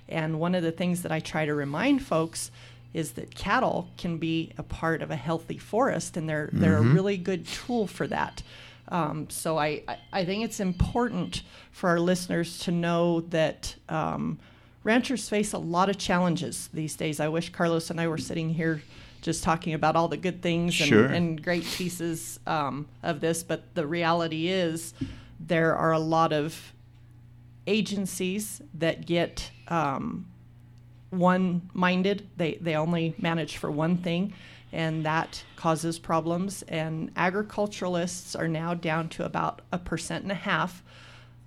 And 0.09 0.41
one 0.41 0.55
of 0.55 0.63
the 0.63 0.73
things 0.73 1.03
that 1.03 1.11
I 1.13 1.21
try 1.21 1.45
to 1.45 1.53
remind 1.53 2.03
folks 2.03 2.51
is 2.93 3.13
that 3.13 3.33
cattle 3.33 3.87
can 3.97 4.17
be 4.17 4.51
a 4.57 4.63
part 4.63 5.01
of 5.01 5.09
a 5.09 5.15
healthy 5.15 5.57
forest, 5.57 6.17
and 6.17 6.27
they're 6.27 6.47
mm-hmm. 6.47 6.59
they're 6.59 6.77
a 6.77 6.81
mm-hmm. 6.81 6.93
really 6.93 7.17
good 7.17 7.47
tool 7.47 7.87
for 7.87 8.07
that. 8.07 8.43
Um, 8.89 9.29
so 9.29 9.57
I, 9.57 9.83
I 10.11 10.25
think 10.25 10.43
it's 10.43 10.59
important 10.59 11.43
for 11.71 11.89
our 11.89 11.99
listeners 11.99 12.59
to 12.59 12.71
know 12.71 13.21
that 13.21 13.73
um, 13.87 14.37
ranchers 14.83 15.29
face 15.29 15.53
a 15.53 15.57
lot 15.57 15.89
of 15.89 15.97
challenges 15.97 16.69
these 16.73 16.97
days. 16.97 17.21
I 17.21 17.29
wish 17.29 17.51
Carlos 17.51 17.89
and 17.89 18.01
I 18.01 18.07
were 18.07 18.17
sitting 18.17 18.49
here 18.49 18.81
just 19.27 19.43
talking 19.43 19.73
about 19.73 19.97
all 19.97 20.07
the 20.07 20.15
good 20.15 20.41
things 20.41 20.79
and, 20.79 20.87
sure. 20.87 21.05
and 21.05 21.43
great 21.43 21.65
pieces 21.65 22.39
um, 22.47 22.87
of 23.03 23.19
this, 23.19 23.43
but 23.43 23.61
the 23.75 23.85
reality 23.85 24.47
is 24.47 24.93
there 25.37 25.75
are 25.75 25.91
a 25.91 25.99
lot 25.99 26.31
of 26.31 26.71
agencies 27.67 28.61
that 28.73 29.05
get 29.05 29.51
um, 29.67 30.25
one 31.09 31.69
minded. 31.73 32.25
They, 32.37 32.53
they 32.61 32.77
only 32.77 33.15
manage 33.17 33.57
for 33.57 33.69
one 33.69 33.97
thing, 33.97 34.31
and 34.71 35.05
that 35.05 35.43
causes 35.57 35.99
problems. 35.99 36.61
And 36.69 37.11
agriculturalists 37.17 38.33
are 38.33 38.47
now 38.47 38.75
down 38.75 39.09
to 39.09 39.25
about 39.25 39.61
a 39.73 39.77
percent 39.77 40.23
and 40.23 40.31
a 40.31 40.35
half 40.35 40.81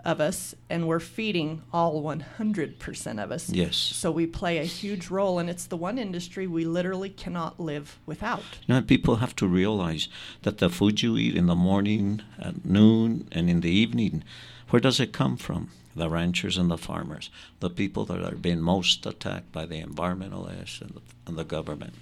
of 0.04 0.20
us, 0.20 0.54
and 0.68 0.86
we're 0.86 1.00
feeding 1.00 1.62
all 1.72 2.02
100% 2.02 3.22
of 3.22 3.30
us. 3.30 3.50
Yes. 3.50 3.76
So 3.76 4.10
we 4.10 4.26
play 4.26 4.58
a 4.58 4.64
huge 4.64 5.08
role, 5.08 5.38
and 5.38 5.50
it's 5.50 5.66
the 5.66 5.76
one 5.76 5.98
industry 5.98 6.46
we 6.46 6.64
literally 6.64 7.10
cannot 7.10 7.60
live 7.60 7.98
without. 8.06 8.42
Now, 8.68 8.80
people 8.80 9.16
have 9.16 9.36
to 9.36 9.46
realize 9.46 10.08
that 10.42 10.58
the 10.58 10.70
food 10.70 11.02
you 11.02 11.16
eat 11.16 11.36
in 11.36 11.46
the 11.46 11.54
morning, 11.54 12.22
at 12.38 12.64
noon, 12.64 13.28
and 13.32 13.50
in 13.50 13.60
the 13.60 13.70
evening, 13.70 14.24
where 14.70 14.80
does 14.80 15.00
it 15.00 15.12
come 15.12 15.36
from? 15.36 15.70
the 15.96 16.08
ranchers 16.08 16.56
and 16.56 16.70
the 16.70 16.78
farmers, 16.78 17.30
the 17.58 17.68
people 17.68 18.04
that 18.04 18.22
are 18.24 18.36
being 18.36 18.60
most 18.60 19.04
attacked 19.06 19.50
by 19.52 19.66
the 19.66 19.82
environmentalists 19.82 20.80
and 20.80 20.90
the, 20.90 21.00
and 21.26 21.36
the 21.36 21.44
government. 21.44 21.94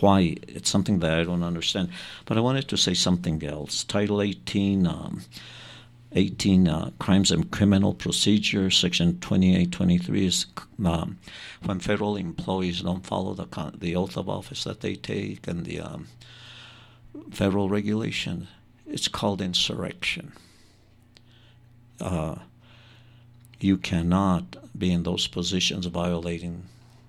Why? 0.00 0.36
It's 0.48 0.70
something 0.70 1.00
that 1.00 1.18
I 1.18 1.24
don't 1.24 1.42
understand. 1.42 1.90
But 2.26 2.36
I 2.36 2.40
wanted 2.40 2.68
to 2.68 2.76
say 2.76 2.94
something 2.94 3.44
else. 3.44 3.84
Title 3.84 4.20
18, 4.22 4.86
um, 4.86 5.22
18 6.14 6.68
uh, 6.68 6.90
Crimes 6.98 7.30
and 7.30 7.50
Criminal 7.50 7.92
Procedure, 7.92 8.70
Section 8.70 9.18
2823 9.20 10.26
is 10.26 10.46
um, 10.84 11.18
when 11.64 11.80
federal 11.80 12.16
employees 12.16 12.82
don't 12.82 13.04
follow 13.04 13.34
the, 13.34 13.72
the 13.76 13.96
oath 13.96 14.16
of 14.16 14.28
office 14.28 14.64
that 14.64 14.80
they 14.80 14.94
take 14.94 15.46
and 15.48 15.64
the 15.64 15.80
um, 15.80 16.06
federal 17.30 17.68
regulation. 17.68 18.46
It's 18.86 19.08
called 19.08 19.40
insurrection. 19.42 20.32
Uh, 22.00 22.36
you 23.60 23.76
cannot 23.76 24.56
be 24.76 24.92
in 24.92 25.02
those 25.02 25.26
positions 25.26 25.86
violating 25.86 26.64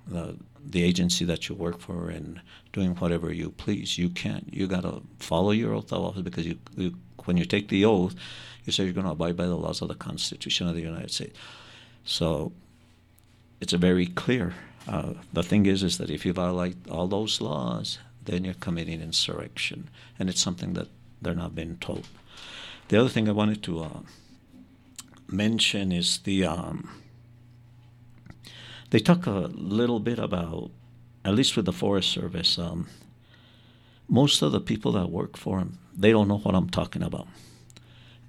the 0.08 0.36
the 0.68 0.84
agency 0.84 1.24
that 1.26 1.48
you 1.48 1.54
work 1.54 1.80
for 1.80 2.10
and 2.10 2.42
doing 2.74 2.96
whatever 2.96 3.32
you 3.32 3.52
please. 3.52 3.98
You 3.98 4.10
can't. 4.10 4.52
You 4.52 4.68
got 4.68 4.82
to 4.82 5.04
follow 5.20 5.52
your 5.52 5.74
oath 5.74 5.92
of 5.92 6.04
office 6.04 6.24
because 6.24 6.48
you, 6.48 6.58
you, 6.76 6.96
when 7.26 7.38
you 7.38 7.46
take 7.46 7.68
the 7.68 7.86
oath, 7.86 8.16
you 8.66 8.74
say 8.74 8.84
you're 8.84 8.94
going 8.94 9.06
to 9.06 9.12
abide 9.12 9.38
by 9.38 9.46
the 9.46 9.56
laws 9.56 9.82
of 9.82 9.88
the 9.88 9.96
Constitution 9.96 10.68
of 10.68 10.76
the 10.76 10.82
United 10.82 11.12
States. 11.12 11.38
So 12.04 12.52
it's 13.62 13.74
very 13.74 14.08
clear. 14.08 14.54
Uh, 14.88 15.14
the 15.34 15.44
thing 15.44 15.66
is, 15.66 15.84
is 15.84 15.98
that 15.98 16.10
if 16.10 16.26
you 16.26 16.34
violate 16.34 16.78
all 16.90 17.08
those 17.08 17.42
laws, 17.42 18.00
then 18.24 18.44
you're 18.44 18.54
committing 18.56 19.02
insurrection, 19.02 19.90
and 20.20 20.30
it's 20.30 20.42
something 20.42 20.74
that 20.74 20.88
they're 21.22 21.36
not 21.36 21.56
being 21.56 21.78
told. 21.78 22.08
The 22.88 23.00
other 23.00 23.10
thing 23.10 23.28
I 23.28 23.32
wanted 23.32 23.64
to 23.64 23.84
uh, 23.84 24.00
mention 25.28 25.92
is 25.92 26.20
the 26.20 26.46
um, 26.46 26.90
they 28.92 29.00
talk 29.00 29.26
a 29.26 29.50
little 29.54 30.00
bit 30.00 30.20
about 30.20 30.72
at 31.24 31.34
least 31.34 31.58
with 31.58 31.66
the 31.66 31.74
Forest 31.74 32.12
Service. 32.12 32.60
Um, 32.60 32.88
most 34.08 34.44
of 34.44 34.52
the 34.52 34.62
people 34.62 34.92
that 34.92 35.10
work 35.10 35.36
for 35.36 35.58
them, 35.58 35.80
they 35.98 36.12
don't 36.12 36.28
know 36.28 36.38
what 36.38 36.54
I'm 36.54 36.70
talking 36.70 37.02
about. 37.02 37.28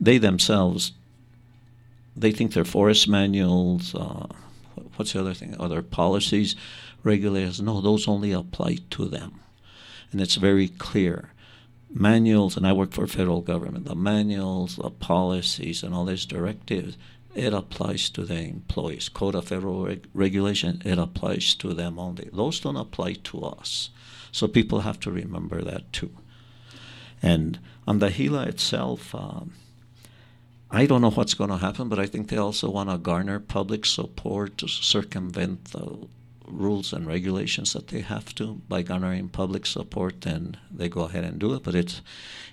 They 0.00 0.18
themselves, 0.18 0.92
they 2.16 2.32
think 2.32 2.52
their 2.52 2.64
forest 2.64 3.08
manuals, 3.08 3.94
uh, 3.94 4.26
what's 4.96 5.12
the 5.12 5.20
other 5.20 5.34
thing, 5.34 5.56
other 5.58 5.82
policies, 5.82 6.56
regulators, 7.02 7.60
no, 7.60 7.80
those 7.80 8.08
only 8.08 8.32
apply 8.32 8.78
to 8.90 9.06
them. 9.06 9.40
And 10.12 10.20
it's 10.20 10.36
very 10.36 10.68
clear 10.68 11.30
manuals, 11.90 12.56
and 12.56 12.66
I 12.66 12.72
work 12.72 12.92
for 12.92 13.06
federal 13.06 13.40
government, 13.40 13.86
the 13.86 13.94
manuals, 13.94 14.76
the 14.76 14.90
policies, 14.90 15.82
and 15.82 15.94
all 15.94 16.04
these 16.04 16.26
directives, 16.26 16.96
it 17.34 17.52
applies 17.52 18.08
to 18.10 18.24
the 18.24 18.40
employees. 18.40 19.08
Code 19.10 19.34
of 19.34 19.48
Federal 19.48 19.84
reg- 19.84 20.08
Regulation, 20.14 20.80
it 20.84 20.98
applies 20.98 21.54
to 21.56 21.74
them 21.74 21.98
only. 21.98 22.30
Those 22.32 22.60
don't 22.60 22.76
apply 22.76 23.14
to 23.24 23.42
us. 23.42 23.90
So 24.32 24.48
people 24.48 24.80
have 24.80 24.98
to 25.00 25.10
remember 25.10 25.62
that 25.62 25.92
too. 25.92 26.10
And 27.22 27.58
on 27.86 27.98
the 27.98 28.10
Gila 28.10 28.44
itself, 28.44 29.14
um, 29.14 29.52
I 30.70 30.86
don't 30.86 31.00
know 31.00 31.10
what's 31.10 31.34
going 31.34 31.50
to 31.50 31.58
happen, 31.58 31.88
but 31.88 31.98
I 31.98 32.06
think 32.06 32.28
they 32.28 32.36
also 32.36 32.70
want 32.70 32.90
to 32.90 32.98
garner 32.98 33.38
public 33.38 33.86
support 33.86 34.58
to 34.58 34.68
circumvent 34.68 35.66
the 35.66 36.08
rules 36.48 36.92
and 36.92 37.06
regulations 37.06 37.72
that 37.72 37.88
they 37.88 38.00
have 38.00 38.34
to 38.36 38.60
by 38.68 38.82
garnering 38.82 39.28
public 39.28 39.66
support, 39.66 40.20
then 40.22 40.56
they 40.70 40.88
go 40.88 41.02
ahead 41.02 41.24
and 41.24 41.38
do 41.38 41.54
it, 41.54 41.62
but 41.62 41.74
it's 41.74 42.00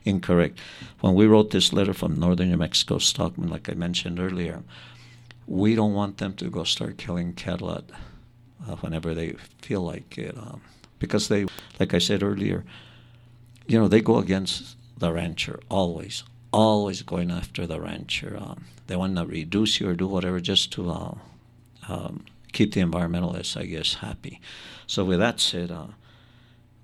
incorrect. 0.03 0.60
When 1.00 1.13
we 1.13 1.27
wrote 1.27 1.51
this 1.51 1.74
letter 1.74 1.93
from 1.93 2.20
Northern 2.20 2.50
New 2.50 2.58
Mexico 2.58 2.98
Stockman, 2.98 3.50
like 3.50 3.70
I 3.70 3.74
mentioned 3.74 4.20
earlier, 4.20 4.63
we 5.48 5.75
don't 5.75 5.93
want 5.93 6.17
them 6.17 6.34
to 6.36 6.50
go 6.50 6.63
start 6.63 6.98
killing 6.98 7.34
cattle 7.34 7.72
at, 7.72 7.84
uh, 8.67 8.75
whenever 8.77 9.13
they 9.13 9.34
feel 9.62 9.82
like 9.82 10.17
it, 10.17 10.38
um, 10.38 10.62
because 11.00 11.27
they, 11.27 11.46
like 11.79 11.93
I 11.93 12.00
said 12.00 12.24
earlier, 12.24 12.63
you 13.67 13.79
know, 13.79 13.88
they 13.88 14.01
go 14.01 14.17
against 14.17 14.77
the 14.98 15.12
rancher 15.12 15.60
always, 15.70 16.24
always 16.53 17.01
going 17.01 17.31
after 17.31 17.67
the 17.67 17.81
rancher. 17.81 18.38
Um, 18.39 18.65
they 18.88 18.95
want 18.95 19.17
to 19.17 19.25
reduce 19.25 19.79
you 19.79 19.89
or 19.89 19.95
do 19.95 20.07
whatever 20.07 20.39
just 20.39 20.72
to 20.74 20.91
uh, 20.91 21.15
um, 21.89 22.25
keep 22.53 22.74
the 22.74 22.81
environmentalists, 22.81 23.57
I 23.60 23.65
guess, 23.65 23.95
happy. 23.95 24.39
So 24.88 25.03
with 25.03 25.19
that 25.19 25.39
said, 25.39 25.72
uh, 25.72 25.88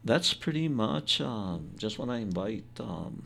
that's 0.04 0.34
pretty 0.34 0.68
much. 0.68 1.22
Um, 1.22 1.72
just 1.78 2.00
want 2.00 2.12
to 2.12 2.16
invite 2.16 2.66
um, 2.80 3.24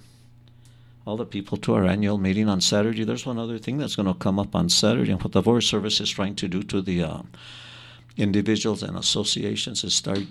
all 1.06 1.18
the 1.18 1.26
people 1.26 1.58
to 1.58 1.74
our 1.76 1.86
annual 1.86 2.18
meeting 2.18 2.50
on 2.50 2.62
Saturday. 2.62 3.04
There's 3.04 3.26
one 3.26 3.40
other 3.40 3.58
thing 3.58 3.78
that's 3.78 3.96
going 3.96 4.08
to 4.08 4.14
come 4.14 4.40
up 4.40 4.56
on 4.56 4.70
Saturday, 4.70 5.12
and 5.12 5.22
what 5.22 5.32
the 5.32 5.44
Forest 5.44 5.70
Service 5.70 6.00
is 6.02 6.10
trying 6.10 6.36
to 6.36 6.48
do 6.48 6.64
to 6.64 6.82
the 6.82 7.04
uh, 7.04 7.22
individuals 8.18 8.84
and 8.84 8.98
associations 8.98 9.84
is 9.84 9.94
start 9.94 10.24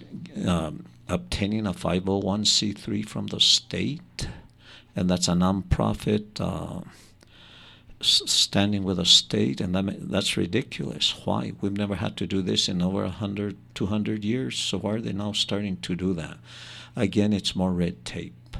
um, 0.46 0.84
obtaining 1.08 1.66
a 1.66 1.72
501c3 1.72 3.06
from 3.06 3.26
the 3.28 3.40
state, 3.40 4.28
and 4.94 5.08
that's 5.08 5.28
a 5.28 5.32
nonprofit. 5.32 6.40
Uh, 6.40 6.82
standing 8.02 8.82
with 8.82 8.98
a 8.98 9.04
state, 9.04 9.60
and 9.60 9.74
that, 9.74 10.10
that's 10.10 10.36
ridiculous. 10.36 11.14
Why? 11.24 11.52
We've 11.60 11.76
never 11.76 11.96
had 11.96 12.16
to 12.16 12.26
do 12.26 12.42
this 12.42 12.68
in 12.68 12.82
over 12.82 13.02
100, 13.02 13.56
200 13.74 14.24
years, 14.24 14.58
so 14.58 14.78
why 14.78 14.94
are 14.94 15.00
they 15.00 15.12
now 15.12 15.32
starting 15.32 15.76
to 15.78 15.94
do 15.94 16.12
that? 16.14 16.38
Again, 16.96 17.32
it's 17.32 17.56
more 17.56 17.72
red 17.72 18.04
tape. 18.04 18.56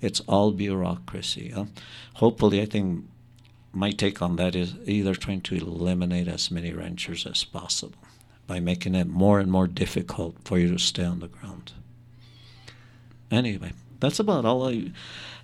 It's 0.00 0.20
all 0.20 0.52
bureaucracy. 0.52 1.50
Huh? 1.50 1.66
Hopefully, 2.14 2.62
I 2.62 2.66
think 2.66 3.04
my 3.72 3.90
take 3.90 4.22
on 4.22 4.36
that 4.36 4.56
is 4.56 4.74
either 4.86 5.14
trying 5.14 5.42
to 5.42 5.56
eliminate 5.56 6.28
as 6.28 6.50
many 6.50 6.72
ranchers 6.72 7.26
as 7.26 7.44
possible 7.44 7.98
by 8.46 8.60
making 8.60 8.94
it 8.94 9.06
more 9.06 9.38
and 9.38 9.50
more 9.50 9.66
difficult 9.66 10.36
for 10.44 10.58
you 10.58 10.72
to 10.72 10.78
stay 10.78 11.04
on 11.04 11.20
the 11.20 11.28
ground. 11.28 11.72
Anyway, 13.30 13.72
that's 14.00 14.18
about 14.18 14.44
all 14.44 14.68
I 14.68 14.90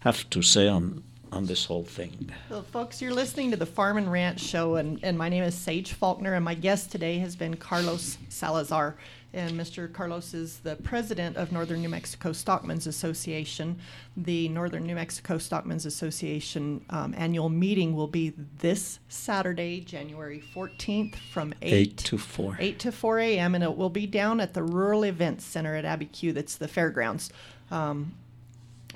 have 0.07 0.31
to 0.31 0.41
say 0.41 0.69
on 0.69 1.03
on 1.33 1.47
this 1.47 1.65
whole 1.65 1.83
thing. 1.83 2.31
Well, 2.49 2.63
folks, 2.63 3.03
you're 3.03 3.13
listening 3.13 3.51
to 3.51 3.57
the 3.57 3.67
Farm 3.67 3.99
and 3.99 4.11
Ranch 4.11 4.41
Show, 4.41 4.77
and, 4.77 5.01
and 5.03 5.19
my 5.19 5.29
name 5.29 5.43
is 5.43 5.57
Sage 5.57 5.93
Faulkner, 5.93 6.35
and 6.35 6.45
my 6.45 6.55
guest 6.55 6.93
today 6.93 7.19
has 7.19 7.35
been 7.35 7.57
Carlos 7.57 8.17
Salazar. 8.29 8.97
And 9.35 9.53
Mr. 9.61 9.93
Carlos 9.93 10.33
is 10.33 10.61
the 10.61 10.77
president 10.77 11.37
of 11.37 11.51
Northern 11.51 11.83
New 11.83 11.89
Mexico 11.89 12.33
Stockmen's 12.33 12.87
Association. 12.87 13.77
The 14.17 14.49
Northern 14.49 14.85
New 14.85 14.95
Mexico 14.95 15.37
Stockmen's 15.37 15.85
Association 15.85 16.83
um, 16.91 17.13
annual 17.19 17.49
meeting 17.49 17.95
will 17.95 18.07
be 18.07 18.33
this 18.59 19.01
Saturday, 19.09 19.81
January 19.81 20.43
14th, 20.55 21.17
from 21.17 21.53
8, 21.61 21.73
8 21.73 21.97
to 21.99 22.17
4. 22.17 22.57
8 22.61 22.79
to 22.79 22.93
4 22.93 23.19
a.m., 23.19 23.55
and 23.57 23.65
it 23.65 23.77
will 23.77 23.91
be 23.91 24.07
down 24.07 24.39
at 24.39 24.55
the 24.55 24.63
Rural 24.63 25.05
Events 25.05 25.45
Center 25.45 25.75
at 25.75 25.85
Abiquiu. 25.85 26.33
That's 26.33 26.57
the 26.57 26.69
fairgrounds. 26.69 27.31
Um, 27.73 28.15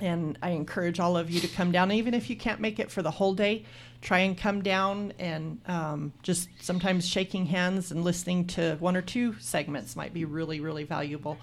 and 0.01 0.37
I 0.41 0.49
encourage 0.49 0.99
all 0.99 1.15
of 1.15 1.29
you 1.29 1.39
to 1.39 1.47
come 1.47 1.71
down, 1.71 1.91
even 1.91 2.13
if 2.13 2.29
you 2.29 2.35
can't 2.35 2.59
make 2.59 2.79
it 2.79 2.91
for 2.91 3.01
the 3.01 3.11
whole 3.11 3.33
day. 3.33 3.65
Try 4.01 4.19
and 4.19 4.35
come 4.35 4.63
down 4.63 5.13
and 5.19 5.61
um, 5.67 6.11
just 6.23 6.49
sometimes 6.59 7.07
shaking 7.07 7.45
hands 7.45 7.91
and 7.91 8.03
listening 8.03 8.47
to 8.47 8.75
one 8.79 8.97
or 8.97 9.01
two 9.01 9.35
segments 9.39 9.95
might 9.95 10.13
be 10.13 10.25
really, 10.25 10.59
really 10.59 10.83
valuable. 10.83 11.37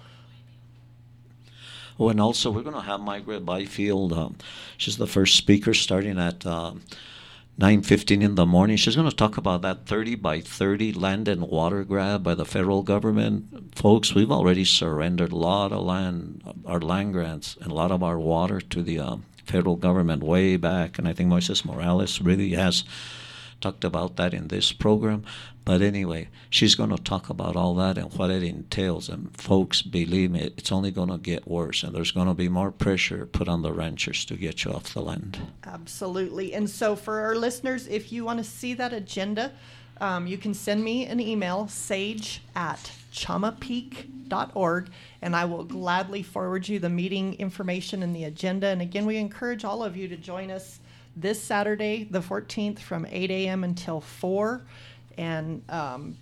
Oh, 1.97 2.09
and 2.09 2.19
also 2.19 2.51
we're 2.51 2.63
going 2.63 2.75
to 2.75 2.81
have 2.81 2.99
Margaret 2.99 3.45
Byfield. 3.45 4.13
Um, 4.13 4.35
she's 4.77 4.97
the 4.97 5.07
first 5.07 5.35
speaker 5.35 5.73
starting 5.73 6.19
at 6.19 6.45
um, 6.45 6.81
9.15 7.59 8.21
in 8.21 8.35
the 8.35 8.45
morning. 8.45 8.77
She's 8.77 8.95
going 8.95 9.09
to 9.09 9.13
talk 9.13 9.35
about 9.35 9.61
that 9.63 9.85
30 9.85 10.15
by 10.15 10.39
30 10.39 10.93
land 10.93 11.27
and 11.27 11.41
water 11.41 11.83
grab 11.83 12.23
by 12.23 12.33
the 12.33 12.45
federal 12.45 12.83
government. 12.83 13.75
Folks, 13.75 14.15
we've 14.15 14.31
already 14.31 14.63
surrendered 14.63 15.33
a 15.33 15.35
lot 15.35 15.73
of 15.73 15.83
land, 15.83 16.41
our 16.65 16.79
land 16.79 17.11
grants, 17.11 17.57
and 17.59 17.69
a 17.69 17.75
lot 17.75 17.91
of 17.91 18.01
our 18.01 18.17
water 18.17 18.61
to 18.61 18.81
the 18.81 18.97
uh, 18.97 19.17
federal 19.43 19.75
government 19.75 20.23
way 20.23 20.55
back. 20.55 20.97
And 20.97 21.05
I 21.05 21.11
think 21.11 21.29
Moises 21.29 21.65
Morales 21.65 22.21
really 22.21 22.51
has 22.51 22.85
talked 23.61 23.83
about 23.83 24.15
that 24.17 24.33
in 24.33 24.47
this 24.47 24.71
program. 24.71 25.23
But 25.65 25.81
anyway, 25.81 26.29
she's 26.49 26.75
going 26.75 26.89
to 26.89 27.01
talk 27.01 27.29
about 27.29 27.55
all 27.55 27.75
that 27.75 27.97
and 27.97 28.11
what 28.13 28.31
it 28.31 28.41
entails. 28.41 29.07
And 29.07 29.35
folks, 29.37 29.81
believe 29.81 30.31
me, 30.31 30.51
it's 30.57 30.71
only 30.71 30.89
going 30.89 31.09
to 31.09 31.17
get 31.17 31.47
worse. 31.47 31.83
And 31.83 31.93
there's 31.93 32.11
going 32.11 32.27
to 32.27 32.33
be 32.33 32.49
more 32.49 32.71
pressure 32.71 33.25
put 33.27 33.47
on 33.47 33.61
the 33.61 33.71
ranchers 33.71 34.25
to 34.25 34.35
get 34.35 34.63
you 34.63 34.71
off 34.71 34.93
the 34.93 35.01
land. 35.01 35.39
Absolutely. 35.63 36.53
And 36.53 36.69
so, 36.69 36.95
for 36.95 37.19
our 37.19 37.35
listeners, 37.35 37.87
if 37.87 38.11
you 38.11 38.25
want 38.25 38.39
to 38.39 38.43
see 38.43 38.73
that 38.75 38.93
agenda, 38.93 39.51
um, 40.01 40.25
you 40.25 40.37
can 40.37 40.53
send 40.53 40.83
me 40.83 41.05
an 41.05 41.19
email, 41.19 41.67
sage 41.67 42.41
at 42.55 42.91
chamapeak.org, 43.11 44.89
and 45.21 45.35
I 45.35 45.45
will 45.45 45.65
gladly 45.65 46.23
forward 46.23 46.67
you 46.67 46.79
the 46.79 46.89
meeting 46.89 47.33
information 47.35 48.01
and 48.01 48.15
the 48.15 48.23
agenda. 48.23 48.67
And 48.67 48.81
again, 48.81 49.05
we 49.05 49.17
encourage 49.17 49.65
all 49.65 49.83
of 49.83 49.97
you 49.97 50.07
to 50.07 50.15
join 50.15 50.51
us 50.51 50.79
this 51.19 51.41
Saturday, 51.41 52.07
the 52.09 52.21
14th, 52.21 52.79
from 52.79 53.05
8 53.09 53.29
a.m. 53.29 53.63
until 53.63 54.01
4. 54.01 54.61
And 55.17 55.61
um, 55.69 56.17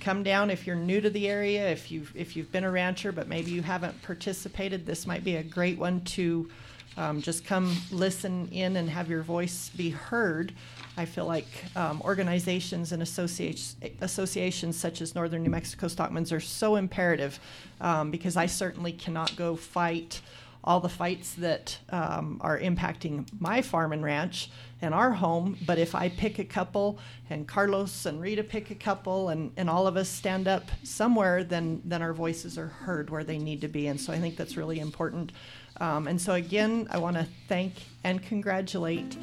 come 0.00 0.22
down 0.22 0.50
if 0.50 0.66
you're 0.66 0.76
new 0.76 1.00
to 1.00 1.10
the 1.10 1.28
area. 1.28 1.68
If 1.68 1.90
you've 1.90 2.12
if 2.16 2.36
you've 2.36 2.50
been 2.50 2.64
a 2.64 2.70
rancher, 2.70 3.12
but 3.12 3.28
maybe 3.28 3.50
you 3.50 3.62
haven't 3.62 4.00
participated, 4.02 4.86
this 4.86 5.06
might 5.06 5.24
be 5.24 5.36
a 5.36 5.42
great 5.42 5.78
one 5.78 6.00
to 6.00 6.50
um, 6.96 7.22
just 7.22 7.44
come 7.44 7.74
listen 7.90 8.48
in 8.52 8.76
and 8.76 8.88
have 8.90 9.08
your 9.08 9.22
voice 9.22 9.70
be 9.70 9.90
heard. 9.90 10.52
I 10.96 11.06
feel 11.06 11.24
like 11.24 11.46
um, 11.74 12.02
organizations 12.02 12.92
and 12.92 13.02
associations, 13.02 13.76
associations 14.02 14.76
such 14.76 15.00
as 15.00 15.14
Northern 15.14 15.42
New 15.42 15.50
Mexico 15.50 15.88
Stockmen's 15.88 16.32
are 16.32 16.40
so 16.40 16.76
imperative 16.76 17.40
um, 17.80 18.10
because 18.10 18.36
I 18.36 18.44
certainly 18.44 18.92
cannot 18.92 19.34
go 19.36 19.56
fight 19.56 20.20
all 20.64 20.80
the 20.80 20.88
fights 20.88 21.34
that 21.34 21.78
um, 21.90 22.38
are 22.40 22.58
impacting 22.58 23.26
my 23.40 23.62
farm 23.62 23.92
and 23.92 24.04
ranch 24.04 24.50
and 24.80 24.94
our 24.94 25.12
home. 25.12 25.56
But 25.66 25.78
if 25.78 25.94
I 25.94 26.08
pick 26.08 26.38
a 26.38 26.44
couple 26.44 26.98
and 27.30 27.46
Carlos 27.46 28.06
and 28.06 28.20
Rita 28.20 28.42
pick 28.44 28.70
a 28.70 28.74
couple 28.74 29.30
and, 29.30 29.52
and 29.56 29.68
all 29.68 29.86
of 29.86 29.96
us 29.96 30.08
stand 30.08 30.46
up 30.46 30.70
somewhere, 30.82 31.44
then, 31.44 31.82
then 31.84 32.02
our 32.02 32.12
voices 32.12 32.58
are 32.58 32.68
heard 32.68 33.10
where 33.10 33.24
they 33.24 33.38
need 33.38 33.60
to 33.62 33.68
be. 33.68 33.86
And 33.88 34.00
so 34.00 34.12
I 34.12 34.18
think 34.18 34.36
that's 34.36 34.56
really 34.56 34.80
important. 34.80 35.32
Um, 35.80 36.06
and 36.06 36.20
so, 36.20 36.34
again, 36.34 36.86
I 36.90 36.98
want 36.98 37.16
to 37.16 37.26
thank 37.48 37.74
and 38.04 38.22
congratulate 38.22 39.16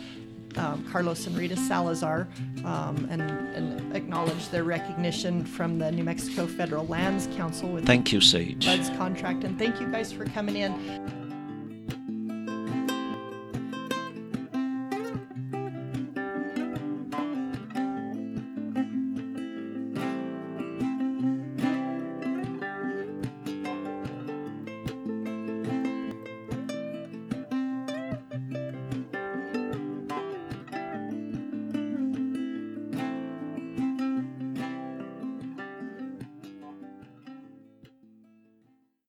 um, 0.57 0.85
Carlos 0.91 1.27
and 1.27 1.37
Rita 1.37 1.55
Salazar 1.55 2.27
um, 2.65 3.07
and, 3.09 3.21
and, 3.21 3.95
acknowledge 3.95 4.49
their 4.49 4.63
recognition 4.63 5.45
from 5.45 5.77
the 5.77 5.91
New 5.91 6.03
Mexico 6.03 6.47
Federal 6.47 6.85
Lands 6.87 7.27
Council 7.35 7.69
with 7.69 7.85
thank 7.85 8.11
you, 8.11 8.19
Sage. 8.19 8.65
BUDS 8.65 8.89
contract. 8.97 9.43
And 9.43 9.57
thank 9.57 9.79
you 9.79 9.87
guys 9.87 10.11
for 10.11 10.25
coming 10.25 10.55
in. 10.57 11.08